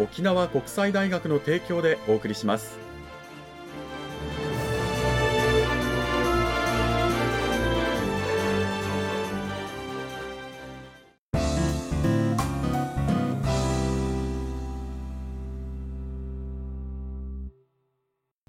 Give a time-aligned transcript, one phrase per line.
[0.00, 2.78] 沖縄国際大学の提供でお送りします。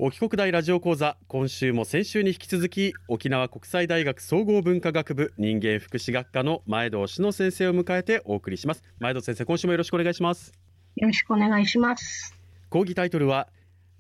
[0.04, 8.84] 沖国大ラジオ講座今週も先週に引き続き沖縄国際大学総合文化学部人間福祉学科の前藤志乃先生を迎えてお送りします。
[9.00, 10.71] 前藤先生今週もよろしくお願いします。
[10.96, 12.36] よろしくお願いします。
[12.70, 13.48] 講義タイトルは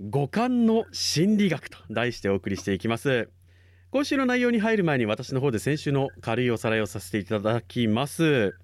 [0.09, 3.30] 五感の心理学と題してお送りしていきます。
[3.92, 8.56] 今週の内容に入る前に私の方で先週の軽いおさらいをさせていただきます。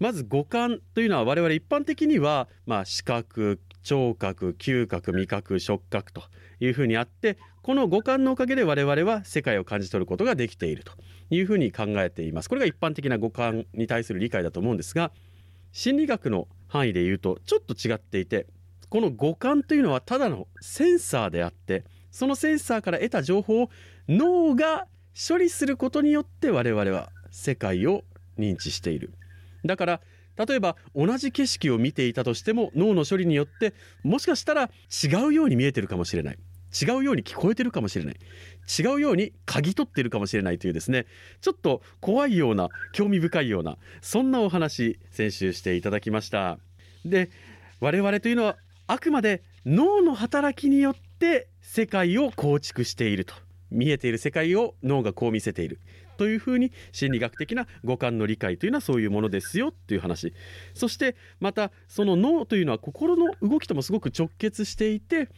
[0.00, 6.22] まず五感というのは我々一般的にはまあ視覚聴覚嗅覚味覚触覚と
[6.60, 10.92] いうふうにあってこの五感のおかげで我々は世界を感じ取ることができていると
[11.30, 12.48] いうふうに考えています。
[12.48, 15.12] これが一般的な五感に対する理解だと思うんですが
[15.72, 18.46] 心理学の範囲で言うとちょっと違っていて
[18.88, 23.70] この五感というのはただのセンサーであってそのセンサーから得た情報を
[24.08, 24.86] 脳が
[25.28, 28.04] 処理することによって我々は世界を
[28.38, 29.12] 認知している。
[29.64, 30.00] だから
[30.46, 34.70] 例えば同じ景色を見ていたとしても脳の処理によってもしかしたら
[35.02, 36.38] 違うように見えてるかもしれない。
[36.72, 38.16] 違うように聞こえてるかもしれない。
[38.78, 41.06] 違うように嗅ぎ取ってるかもしれないというですね。
[41.40, 46.58] ちょっと怖いような興味深いようなそんなお話先週していただきました。
[47.04, 47.30] で
[47.80, 48.56] 我々というのは
[48.86, 53.34] あくまで脳の働きによって世界を構築していると
[53.70, 55.78] 見えている世界を脳がこう見せている
[56.16, 60.34] というふうに心理学的な五感の理解というのはそういうものですよという話。
[60.74, 65.28] そしてまたその脳というのは心の動きともすごく直結していて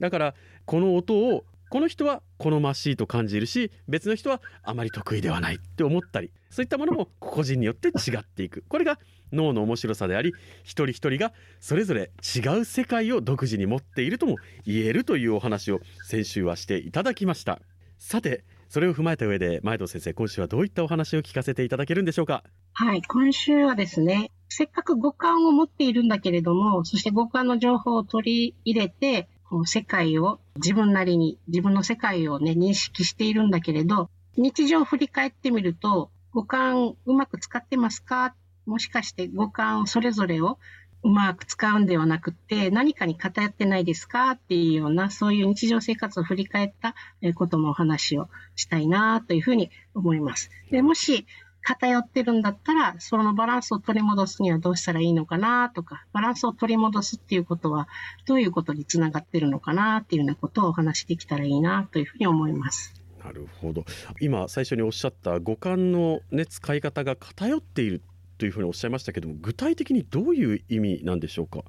[0.00, 0.34] だから
[0.64, 8.64] この音をこの人は好ましいと感じるし別の人はあまり得意ではないって思ったりそういったものも個人によって違っていく。
[8.68, 8.98] これが
[9.32, 17.60] 脳の面白さであり一人一人がそれぞれ違う世界を独自に持っているとも言えるというお話を先週はしていただきました。
[17.98, 22.44] さてそれを踏まえた上で前藤先生今週はどういったお話を聞かせていただけるんでしょうか？
[22.74, 38.34] はい今週はですねせっかく五感を持っているんだけれどもそして五感の情報を取り入れてこう世界を自分なりに自分の世界をね認識しているんだけれど日常を振り返ってみると五感うまく使ってますか？
[38.66, 40.58] もしかして五感それぞれを
[41.02, 44.32] うまく使うんではなくて、何かに偏ってないですか？
[44.32, 46.94] っていうような、そういう日常生活を振り返った
[47.34, 50.50] こともお話をしたいなというふうに思います。
[50.70, 51.26] でもし、
[51.68, 57.88] 偏ってるんだったら、そのバランスを取り戻すにはどうしたらいいのかなとか、バランスを取り戻すっていうことは、
[58.24, 62.94] どういうことにつながってるのかなっていうようなことをお話しできたらいいなというふうに思います。
[63.24, 63.84] なるほど。
[64.20, 68.00] 今最初におっしゃった五感のね使い方が偏っている
[68.38, 71.64] というふうにおっしゃいましたけども具体的にどういう意味なんでしょうか？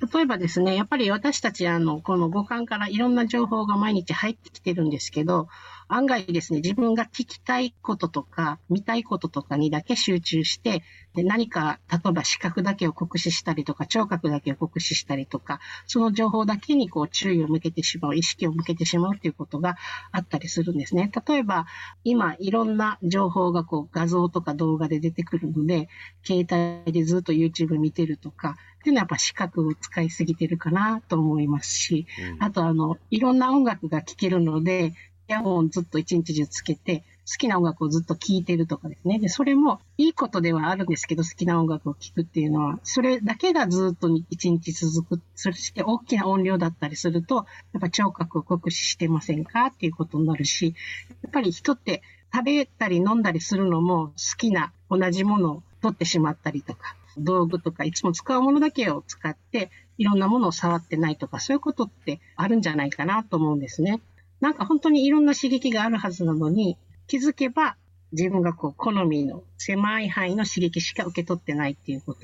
[0.00, 5.48] 例えばですね、やっぱり私たち、あの、この五感からいろんな情報が毎日入ってきてるんですけど、
[5.88, 19.76] 案外ですね、自分が聞きたいこととか、見たいこととかにだけ集中して、で何か、例えば視覚だけを酷使したりとか、聴覚だけを酷使したりとか、その情報だけにこう注意を向けてしまう、意識を向けてしまうということが
[20.12, 21.10] あったりするんですね。
[21.26, 21.66] 例えば、
[22.04, 25.88] 今、いろんな情報がこう画像とか動画で出てくるので、
[26.24, 26.46] 携
[26.84, 34.94] 帯でずっと YouTube 見てるとか、っていうのはやっぱ視覚を使いすぎてるかなと思いますし、うん、あとあの、いろんな音楽が聴けるので、
[35.28, 39.18] イヤホンずっと一日中つけて、好きな音楽をずっと聴いてるとかですね。
[39.18, 45.22] で、それもいいことではあるんですけど、好きな音楽を聴くっていうのは、それだけがずっと一日続く。
[45.34, 47.44] そして大きな音量だったりすると、
[47.74, 50.74] やっぱ聴覚を酷使してませんかっていうことになるし、
[51.22, 52.00] やっぱり人って
[52.32, 64.00] 食べたり飲んだりするのも好きな同じものを取ってしまったりとか、道具とかいつも使うものだけを使っていろんなものを触ってないとか、そういうことってあるんじゃないかなと思うんですね。
[64.40, 66.76] なんか本当にいろんな刺激があるはずなのに、
[67.06, 67.76] 気づけば
[68.12, 72.20] 自分がこう好みの狭い範囲の刺激しか受け取ってないっていうこと。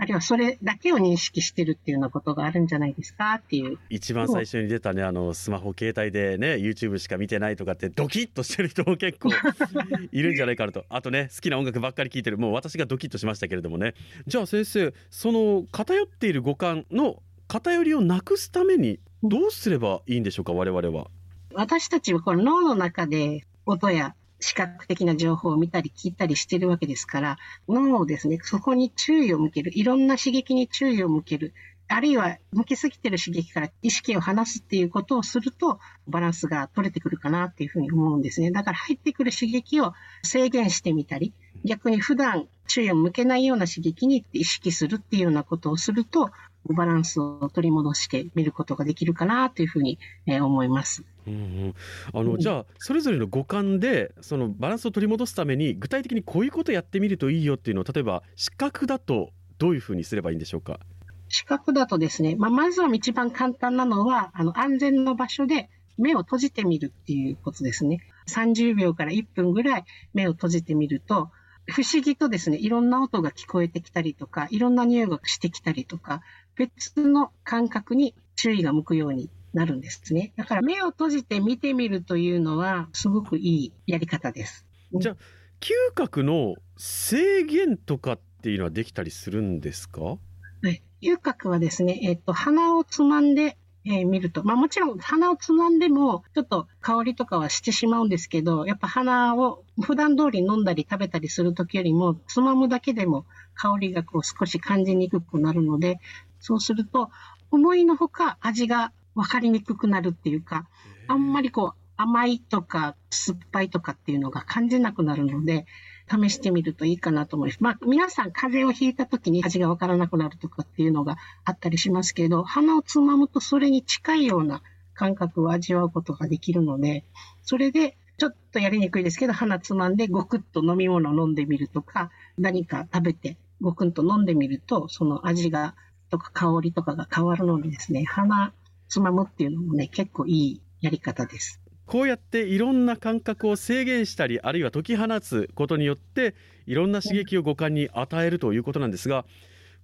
[0.00, 3.78] あるいはそれだけを認識してるっていうようなことがあるんじゃないですかっていう。
[3.90, 9.30] 一番最初に出たね、あの、スマホ携帯でね、YouTube しか見てないとかってドキッとしてる人も結構
[10.12, 10.84] いるんじゃないかなと。
[10.88, 13.94] あとね、好きな音楽ばっかり聴いてる、もう私がドキッとしましたけれどもね。
[14.28, 21.10] じゃあ先生、その偏っている五感の偏りをなくすためにどうすればいいんでしょうか、我々は。
[21.54, 27.38] 私たちはこの脳の中で音や視覚的な情報を見たり聞いたりしてるわけですから、
[27.68, 31.54] 脳をですね、そこに注意を向ける、いろんな刺激に注意を向ける、
[31.90, 38.50] あるいは向きすぎてる刺激から意識を離すっていうことをすると、バランスが取れてくるかなっていうふうに思うんですね。
[38.50, 41.32] だから入ってくる刺激を制限してみたり、
[41.64, 46.30] 逆に普段注意を向けないような刺激に意識するっていうようなことをすると、
[46.66, 51.04] バランスを取り戻して見ることができるかなというふうに、思います。
[51.28, 51.74] うんうん、
[52.12, 60.80] あの、じゃあそれぞれの五感でそのバランスを取り戻すために具体的にこういうことやってみるといいよっていうのを例えば視覚だとどういうふうにすればいいんでしょうか？
[61.28, 68.00] 視覚だとですね、まあ、まずは一番簡単なのはあの安全な場所で目を閉じてみるっていうことですね。
[68.28, 69.84] 30秒から1分ぐらい
[70.14, 71.30] 目を閉じてみると
[71.70, 76.22] 不思議とですね、いろんな音が聞こえてきたりとか、いろんな匂いがしてきたりとか、
[76.56, 80.32] 別の感覚に注意が向くようになるんですね。
[80.36, 84.64] だから目を閉じて見てみるというのは、すごくいいやり方です。
[84.94, 85.16] じゃあ、
[85.60, 90.00] 嗅覚の制限とかっていうのはできたりするんですか？
[90.02, 90.18] は
[90.64, 90.82] い。
[91.02, 103.24] 嗅覚はですね、えっと、鼻をつまんでえー、見ると、まあもちろん鼻をつまんでも、ちょっと香りとかはしてしまうんですけど、やっぱ鼻を普段通り飲んだり食べたりするときよりも、つまむだけでも
[103.54, 106.00] 香りがこう少し感じにくくなるので、
[106.40, 107.10] そうすると、
[107.50, 110.68] 思いのほか味が分かりにくくなるっていうか、
[111.08, 115.66] あんまりこう甘いとか酸っぱいとかっていうのが感じなくなるので、
[116.08, 117.62] 試してみるといいかなと思います。
[117.62, 124.62] まあ、皆さん風邪をひいた時に味がわからなくなるとかっていうのがあったりしますけど、鼻をつまむとそれに近いような
[124.94, 127.04] 感覚を味わうことができるので、
[127.42, 135.74] それでちょっとやりにくいですけど、鼻つまんでごくっと飲み物を飲んでみるとか、何か食べてごくんと飲んでみると、その味が
[136.10, 138.52] とか香りとかが変わるのでですね、鼻
[138.88, 141.60] つまむっていうのもね、結構いいやり方です。
[141.86, 146.34] こうやっていろんな感覚を制限したりあるいは解き放つことによって
[146.66, 149.24] いろんな刺激を五感に与えるということなんですが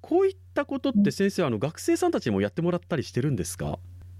[0.03, 3.79] こういったことって先生あの学生さんたちにもやってもらったりしてるんですか？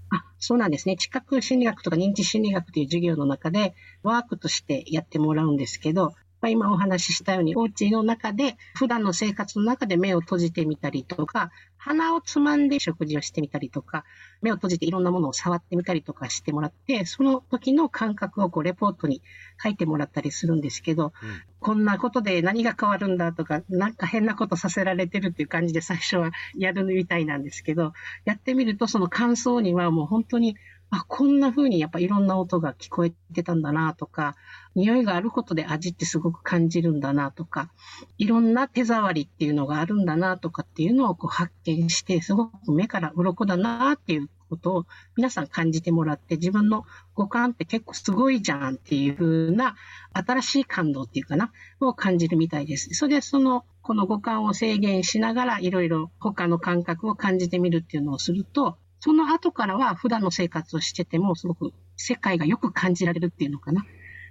[0.09, 0.97] あそうなんですね。
[0.97, 6.15] 知覚心理学とか認知心理学という授業の中でワークとしてやってもらうんですけど、
[6.45, 14.05] まあ、今お話ししたように、お家の中で、普段の生活の中で目を閉じてみたりとか、鼻をつまんで食事をしてみたりとか、
[14.43, 19.23] 目を閉じていろんなものを触ってみたりとかしてもらって、その時の感覚をこうレポートに
[19.63, 21.11] 書いてもらったりするんですけど、うん、
[21.59, 27.93] こんなことで何が変わるんだとか、なんか変なことさせられてるっていう感じで最初はやるみたいなんですけど、
[28.23, 30.57] やってみるとその感想にはもう本当に
[30.91, 34.35] あ、こんな風にやっぱいろんな音が聞こえてたんだなとか、
[34.75, 37.71] 匂いがあることで味ってすごく感じるんだなとか、
[38.17, 44.85] いろんな手触りっていうのがあるんだなとかっていうのをこう発見して、すごく目から鱗だなっていうことを
[45.15, 49.75] 皆さん感じてもらって、自分の五感って結構すごいじゃんっていう風な
[50.13, 52.93] 新しい感動っていうかな、を感じるみたいです。
[52.93, 63.85] それでその、この五感を制限しながらいろいろ他の感覚を感じてみるっていうのをすると、その後からは普段の生活をしててもすごく世界がよく感じられるっていうのかな。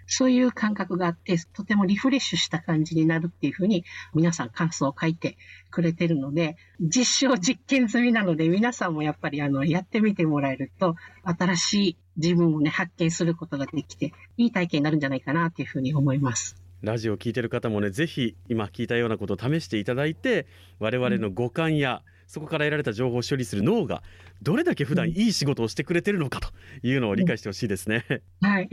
[0.09, 5.38] そういう感覚があって、とてもリフレッシュした感じになるっていうふうに皆さん感想を書いて
[5.71, 16.57] くれてるので、実証実験済みなので皆さんもやっぱりあのやってみてもらえると、新しい自分をね、発見することができて、いい体験になるんじゃないかなっていうふうに思います。
[16.83, 20.49] ラジオを聞いてる方もね、ぜひ今聞いたようなことを試していただいて、
[20.81, 24.02] 我々の五感や、うんそこから得られた情報を処理する脳が
[24.43, 26.49] どれだけ普段いい仕事をしてくれてるのかと
[26.83, 28.04] いうのを理解してほしいですね。
[28.40, 28.69] はい。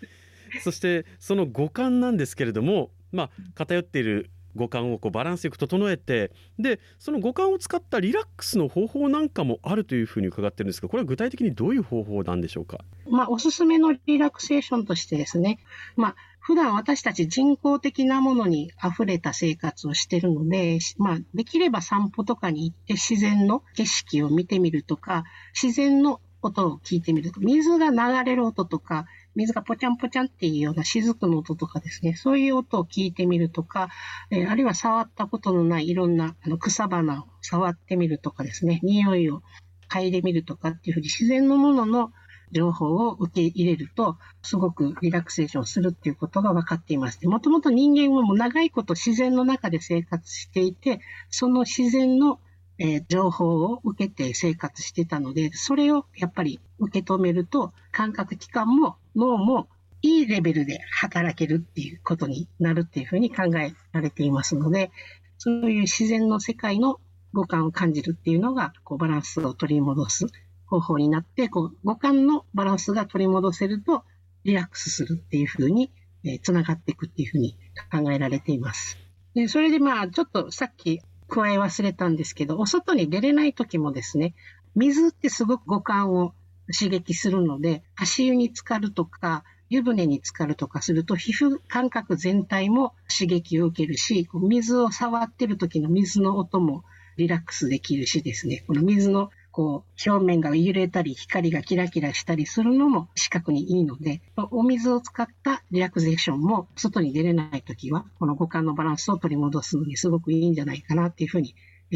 [0.62, 15.58] そしてその五感なんですけれども、まあ、偏っている五感をこうバランスよく整えてでその五感を使ったリラックスの方法なんかもあるというふうに伺ってるんですがこれは具体的にどういう方法なんでしょうか、まあ、おすすめのリラクセーションとしてですね、
[15.96, 25.24] まあ、普段私たち人工的なものに溢れた生活をしているので、まあ、できれば散歩とかに行って自然の景色を見てみるとか、
[25.60, 33.88] 自然の音を聞いてみるとか、水が流れる音とか、水がポチャンポチャンっていうような雫の音とかですね、そういう音を聞いてみるとか、
[34.30, 39.42] え、あるいは触ったことのないいろんなあの草花を触ってみるとかですね、匂いを
[39.88, 42.12] 嗅いでみるとかっていうふうに自然のものの
[42.56, 47.26] 情報を受け入れると、すごくリラクセーションするっていうことが分かっています。
[47.28, 52.40] もともと人間はもう長いこと自然の中で生活していて、その自然の
[52.78, 59.68] え、情報を受けて生活してたので、それをやっぱり受け止めると、感覚器官も脳も
[60.02, 64.90] いいレベルで働けるっていうことになるっていうふうに考えられていますので、
[65.38, 67.00] そういう自然の世界の
[67.32, 70.26] 五感を感じるっていうのが、こうバランスを取り戻す
[70.66, 74.04] 方法になって、こう五感のバランスが取り戻せると、
[74.44, 75.92] リラックスするっていうふうに、
[76.24, 77.56] え、つながっていくっていうふうに
[77.90, 78.98] 考えられています。
[79.34, 84.34] でそれでまあ、ちょっとさっき加え忘れたんですけど、お外に出れない時もですね、
[84.74, 86.34] 水ってすごく五感を
[86.72, 96.84] 刺激するので、足湯に浸かるとか、湯船に浸かるとかすると、皮膚感覚全体も刺激を受けるし、水を触ってる時の水の音も
[97.16, 104.20] リラックスできるしですね、この水のこう、表面が揺れたり、光がキラキラしたりするのも視覚にいいので、
[104.50, 111.54] お水を使ったリラクゼーションも外に出れないときは、この五感のバランスを取り戻すのにすごくいいんじゃないかなっていうふうに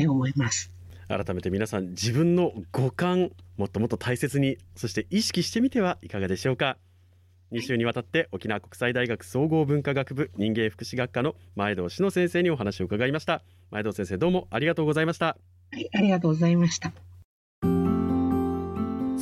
[0.09, 0.73] 思います。
[1.07, 6.79] 改めて皆さん自分の五感もっともっと大切にそして意識してみてはいかがでしょうか
[7.53, 13.43] ？2週にわたって沖縄国際大学総合文化学部人間福祉学科の前藤志乃先生にお話を伺いました。
[13.71, 15.37] 前藤先生どうもありがとうございました。
[15.73, 16.93] はいありがとうございました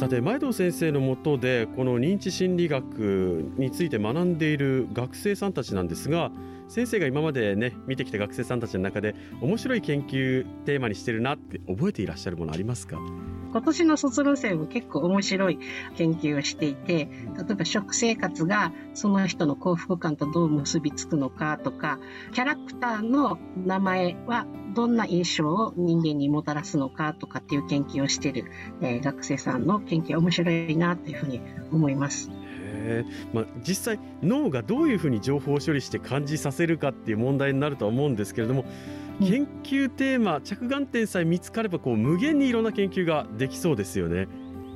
[0.09, 6.31] さて前藤先生のもとでこの認知心理学について学んでいる学生さんたちなんですが
[6.69, 12.99] 先生が今までね見てきた学生さんたちの中で面白い研究テーマにしてるなって覚えていらっしゃるものありますか？
[13.51, 15.59] 今年の卒業生も結構面白い
[15.97, 21.99] 研究をしていて、例えば食生活がその人の幸福感とどう結びつくのかとか、
[22.33, 28.51] キャラクターの名前はどんな印象を人間にもたらすのかとかっていう研究をしている、
[28.83, 31.41] えー、学生さんの研究は面白いなというふうに
[31.73, 32.31] 思います。
[33.33, 38.65] まあ、実際脳がどういうふうに情報を処理して感じさせるかっていう問題になるとは思うんですけれども
[39.21, 44.29] 研究テーマ着眼点さえ見つかればこう無限にいろんな研究ができそうですよね。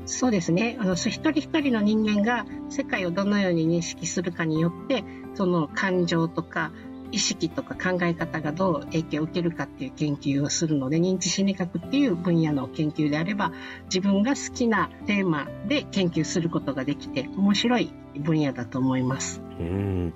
[0.04, 5.04] そうですねあの一人一人の人間が世界をどのように認識するかによって
[5.34, 6.72] その感情とか
[7.12, 13.52] 意識とか考え方がどう影響を受けるかっていう研究をするので認知心理学っていう分野の研究であれば
[13.84, 19.40] 自分が好きなテーマで研究することができて面白い分野だと思います。
[19.60, 20.14] うん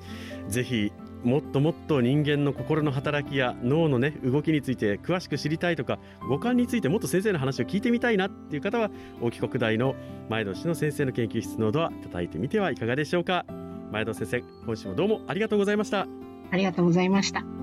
[0.49, 0.93] ぜひ
[1.25, 5.99] もっともっと人間の心の働きや脳のね動きについて詳しく知りたいとか
[6.29, 9.97] 五感についてもっと先生の話を聞いてみたいなっていう方は大木国大の
[10.29, 13.45] 前戸氏の先生の研究室のドア叩いてみてはいかがでしょうか
[13.91, 16.07] 前戸先生今週もどうもありがとうございました
[16.51, 17.56] ありがとうございました。